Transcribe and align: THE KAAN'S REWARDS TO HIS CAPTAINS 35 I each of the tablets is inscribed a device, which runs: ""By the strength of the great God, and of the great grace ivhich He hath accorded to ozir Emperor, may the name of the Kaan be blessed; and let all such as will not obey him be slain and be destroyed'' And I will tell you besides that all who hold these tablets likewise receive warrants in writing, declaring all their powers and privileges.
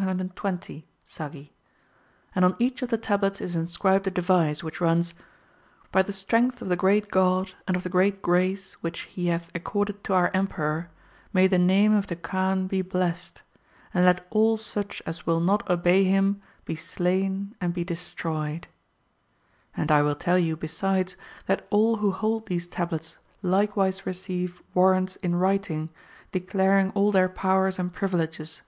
THE 0.00 0.06
KAAN'S 0.06 0.18
REWARDS 0.18 0.66
TO 0.66 0.72
HIS 0.72 0.82
CAPTAINS 1.14 1.52
35 2.32 2.44
I 2.44 2.54
each 2.58 2.80
of 2.80 2.88
the 2.88 2.96
tablets 2.96 3.38
is 3.42 3.54
inscribed 3.54 4.06
a 4.06 4.10
device, 4.10 4.62
which 4.64 4.80
runs: 4.80 5.12
""By 5.92 6.00
the 6.00 6.14
strength 6.14 6.62
of 6.62 6.70
the 6.70 6.76
great 6.76 7.10
God, 7.10 7.52
and 7.68 7.76
of 7.76 7.82
the 7.82 7.90
great 7.90 8.22
grace 8.22 8.76
ivhich 8.82 9.08
He 9.08 9.26
hath 9.26 9.50
accorded 9.54 10.02
to 10.04 10.14
ozir 10.14 10.30
Emperor, 10.32 10.88
may 11.34 11.46
the 11.46 11.58
name 11.58 11.92
of 11.92 12.06
the 12.06 12.16
Kaan 12.16 12.66
be 12.66 12.80
blessed; 12.80 13.42
and 13.92 14.06
let 14.06 14.26
all 14.30 14.56
such 14.56 15.02
as 15.04 15.26
will 15.26 15.38
not 15.38 15.68
obey 15.68 16.04
him 16.04 16.40
be 16.64 16.76
slain 16.76 17.54
and 17.60 17.74
be 17.74 17.84
destroyed'' 17.84 18.68
And 19.76 19.92
I 19.92 20.00
will 20.00 20.14
tell 20.16 20.38
you 20.38 20.56
besides 20.56 21.14
that 21.44 21.66
all 21.68 21.96
who 21.96 22.12
hold 22.12 22.46
these 22.46 22.66
tablets 22.66 23.18
likewise 23.42 24.06
receive 24.06 24.62
warrants 24.72 25.16
in 25.16 25.36
writing, 25.36 25.90
declaring 26.32 26.90
all 26.92 27.12
their 27.12 27.28
powers 27.28 27.78
and 27.78 27.92
privileges. 27.92 28.62